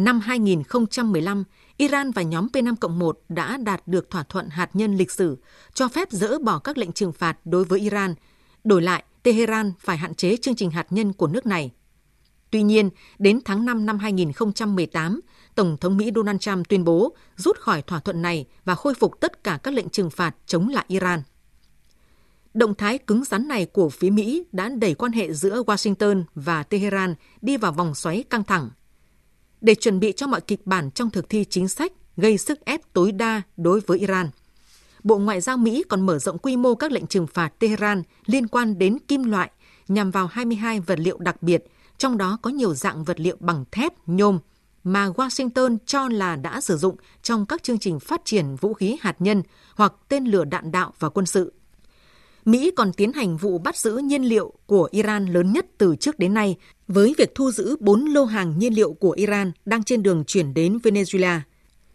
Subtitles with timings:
[0.00, 1.44] Năm 2015,
[1.76, 5.38] Iran và nhóm P5-1 đã đạt được thỏa thuận hạt nhân lịch sử
[5.74, 8.14] cho phép dỡ bỏ các lệnh trừng phạt đối với Iran.
[8.64, 11.70] Đổi lại, Tehran phải hạn chế chương trình hạt nhân của nước này.
[12.50, 15.20] Tuy nhiên, đến tháng 5 năm 2018,
[15.54, 19.20] Tổng thống Mỹ Donald Trump tuyên bố rút khỏi thỏa thuận này và khôi phục
[19.20, 21.22] tất cả các lệnh trừng phạt chống lại Iran.
[22.54, 26.62] Động thái cứng rắn này của phía Mỹ đã đẩy quan hệ giữa Washington và
[26.62, 28.70] Tehran đi vào vòng xoáy căng thẳng.
[29.60, 32.80] Để chuẩn bị cho mọi kịch bản trong thực thi chính sách gây sức ép
[32.92, 34.30] tối đa đối với Iran,
[35.04, 38.48] Bộ Ngoại giao Mỹ còn mở rộng quy mô các lệnh trừng phạt Tehran liên
[38.48, 39.50] quan đến kim loại
[39.88, 41.64] nhằm vào 22 vật liệu đặc biệt,
[41.98, 44.38] trong đó có nhiều dạng vật liệu bằng thép, nhôm
[44.84, 48.96] mà Washington cho là đã sử dụng trong các chương trình phát triển vũ khí
[49.00, 49.42] hạt nhân
[49.74, 51.52] hoặc tên lửa đạn đạo và quân sự.
[52.44, 56.18] Mỹ còn tiến hành vụ bắt giữ nhiên liệu của Iran lớn nhất từ trước
[56.18, 56.56] đến nay
[56.88, 60.54] với việc thu giữ 4 lô hàng nhiên liệu của Iran đang trên đường chuyển
[60.54, 61.40] đến Venezuela.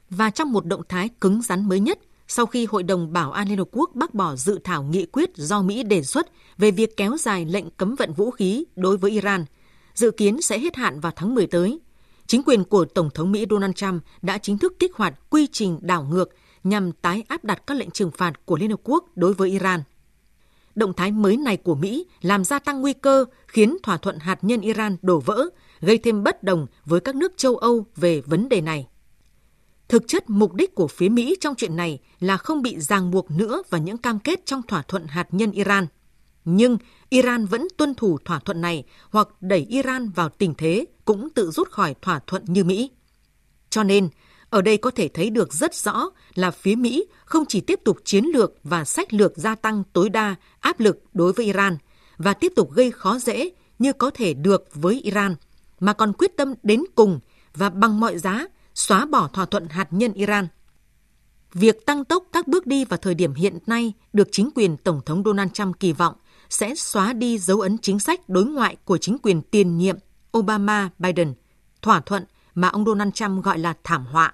[0.10, 3.48] Và trong một động thái cứng rắn mới nhất, sau khi Hội đồng Bảo an
[3.48, 6.98] Liên Hợp Quốc bác bỏ dự thảo nghị quyết do Mỹ đề xuất về việc
[6.98, 9.46] kéo dài lệnh cấm vận vũ khí đối với Iran,
[9.94, 11.80] dự kiến sẽ hết hạn vào tháng 10 tới.
[12.28, 15.80] Chính quyền của Tổng thống Mỹ Donald Trump đã chính thức kích hoạt quy trình
[15.82, 16.30] đảo ngược
[16.64, 19.84] nhằm tái áp đặt các lệnh trừng phạt của Liên Hợp Quốc đối với Iran.
[20.76, 24.40] Động thái mới này của Mỹ làm gia tăng nguy cơ khiến thỏa thuận hạt
[24.42, 25.46] nhân Iran đổ vỡ,
[25.82, 28.88] gây thêm bất đồng với các nước châu Âu về vấn đề này.
[29.88, 33.32] Thực chất mục đích của phía Mỹ trong chuyện này là không bị ràng buộc
[33.32, 35.88] nữa vào những cam kết trong thỏa thuận hạt nhân Iran.
[36.46, 36.78] Nhưng
[37.10, 41.52] Iran vẫn tuân thủ thỏa thuận này hoặc đẩy Iran vào tình thế cũng tự
[41.52, 42.92] rút khỏi thỏa thuận như Mỹ.
[43.70, 44.10] Cho nên,
[44.56, 47.98] ở đây có thể thấy được rất rõ là phía Mỹ không chỉ tiếp tục
[48.06, 51.78] chiến lược và sách lược gia tăng tối đa áp lực đối với Iran
[52.18, 55.36] và tiếp tục gây khó dễ như có thể được với Iran,
[55.80, 57.20] mà còn quyết tâm đến cùng
[57.56, 60.48] và bằng mọi giá xóa bỏ thỏa thuận hạt nhân Iran.
[61.54, 65.02] Việc tăng tốc các bước đi vào thời điểm hiện nay được chính quyền Tổng
[65.06, 66.16] thống Donald Trump kỳ vọng
[66.50, 69.98] sẽ xóa đi dấu ấn chính sách đối ngoại của chính quyền tiền nhiệm
[70.34, 71.34] Obama-Biden,
[71.82, 72.26] thỏa thuận
[72.56, 74.34] mà ông Donald Trump gọi là thảm họa.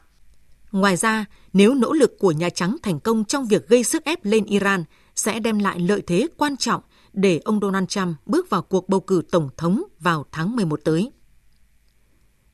[0.72, 4.26] Ngoài ra, nếu nỗ lực của Nhà Trắng thành công trong việc gây sức ép
[4.26, 4.84] lên Iran
[5.16, 6.82] sẽ đem lại lợi thế quan trọng
[7.14, 11.12] để ông Donald Trump bước vào cuộc bầu cử tổng thống vào tháng 11 tới.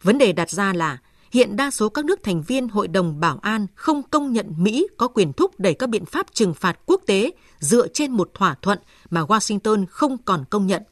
[0.01, 0.97] Vấn đề đặt ra là
[1.31, 4.87] hiện đa số các nước thành viên Hội đồng Bảo an không công nhận Mỹ
[4.97, 8.55] có quyền thúc đẩy các biện pháp trừng phạt quốc tế dựa trên một thỏa
[8.61, 8.79] thuận
[9.09, 10.83] mà Washington không còn công nhận.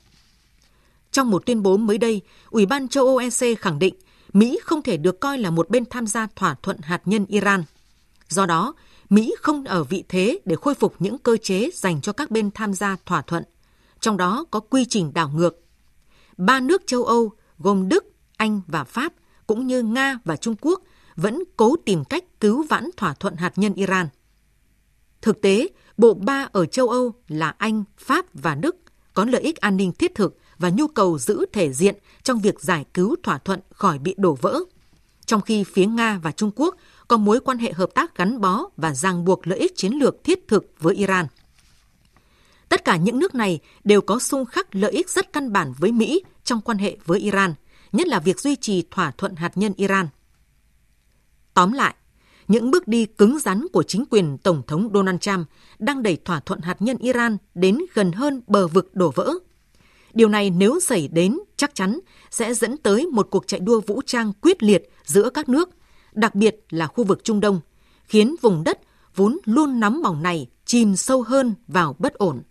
[1.12, 3.96] Trong một tuyên bố mới đây, Ủy ban châu Âu EC khẳng định
[4.36, 7.64] Mỹ không thể được coi là một bên tham gia thỏa thuận hạt nhân Iran.
[8.30, 8.76] Do đó,
[9.10, 12.52] Mỹ không ở vị thế để khôi phục những cơ chế dành cho các bên
[12.52, 13.44] tham gia thỏa thuận,
[14.00, 15.60] trong đó có quy trình đảo ngược.
[16.38, 18.06] Ba nước châu Âu gồm Đức,
[18.38, 19.14] Anh và Pháp
[19.48, 20.82] cũng như Nga và Trung Quốc
[21.16, 24.08] vẫn cố tìm cách cứu vãn thỏa thuận hạt nhân Iran.
[25.22, 28.76] Thực tế, bộ ba ở châu Âu là Anh, Pháp và Đức
[29.14, 32.62] có lợi ích an ninh thiết thực và nhu cầu giữ thể diện trong việc
[32.62, 34.60] giải cứu thỏa thuận khỏi bị đổ vỡ.
[35.26, 36.76] Trong khi phía Nga và Trung Quốc
[37.08, 40.24] có mối quan hệ hợp tác gắn bó và ràng buộc lợi ích chiến lược
[40.24, 41.28] thiết thực với Iran.
[42.70, 45.92] Tất cả những nước này đều có xung khắc lợi ích rất căn bản với
[45.92, 47.54] Mỹ trong quan hệ với Iran,
[47.92, 50.08] nhất là việc duy trì thỏa thuận hạt nhân Iran.
[51.54, 51.96] Tóm lại,
[52.48, 55.48] những bước đi cứng rắn của chính quyền Tổng thống Donald Trump
[55.80, 59.34] đang đẩy thỏa thuận hạt nhân Iran đến gần hơn bờ vực đổ vỡ.
[60.16, 62.00] Điều này nếu xảy đến chắc chắn
[62.32, 65.70] sẽ dẫn tới một cuộc chạy đua vũ trang quyết liệt giữa các nước,
[66.14, 67.60] đặc biệt là khu vực Trung Đông,
[68.04, 68.80] khiến vùng đất
[69.16, 72.42] vốn luôn nóng bỏng này chìm sâu hơn vào bất ổn.